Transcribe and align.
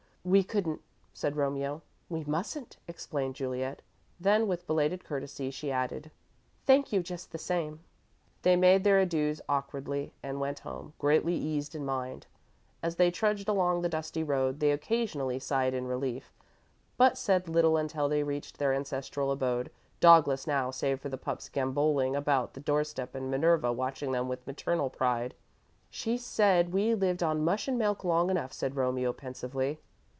"We 0.23 0.43
couldn't," 0.43 0.81
said 1.15 1.35
Romeo. 1.35 1.81
"We 2.07 2.23
mustn't," 2.25 2.77
explained 2.87 3.33
Juliet. 3.33 3.81
Then, 4.19 4.45
with 4.47 4.67
belated 4.67 5.03
courtesy, 5.03 5.49
she 5.49 5.71
added: 5.71 6.11
"Thank 6.63 6.93
you, 6.93 7.01
just 7.01 7.31
the 7.31 7.39
same." 7.39 7.79
They 8.43 8.55
made 8.55 8.83
their 8.83 8.99
adieux 8.99 9.37
awkwardly 9.49 10.13
and 10.21 10.39
went 10.39 10.59
home, 10.59 10.93
greatly 10.99 11.33
eased 11.33 11.73
in 11.73 11.85
mind. 11.85 12.27
As 12.83 12.97
they 12.97 13.09
trudged 13.09 13.49
along 13.49 13.81
the 13.81 13.89
dusty 13.89 14.21
road, 14.23 14.59
they 14.59 14.69
occasionally 14.71 15.39
sighed 15.39 15.73
in 15.73 15.87
relief, 15.87 16.31
but 16.97 17.17
said 17.17 17.49
little 17.49 17.75
until 17.75 18.07
they 18.07 18.21
reached 18.21 18.59
their 18.59 18.75
ancestral 18.75 19.31
abode, 19.31 19.71
dogless 20.01 20.45
now 20.45 20.69
save 20.69 21.01
for 21.01 21.09
the 21.09 21.17
pups 21.17 21.49
gambolling 21.49 22.15
about 22.15 22.53
the 22.53 22.59
doorstep 22.59 23.15
and 23.15 23.31
Minerva 23.31 23.73
watching 23.73 24.11
them 24.11 24.27
with 24.27 24.45
maternal 24.45 24.91
pride. 24.91 25.33
"She 25.89 26.15
said 26.15 26.73
we'd 26.73 27.01
lived 27.01 27.23
on 27.23 27.43
mush 27.43 27.67
and 27.67 27.79
milk 27.79 28.03
long 28.03 28.29
enough," 28.29 28.53
said 28.53 28.75
Romeo, 28.75 29.13
pensively. 29.13 29.79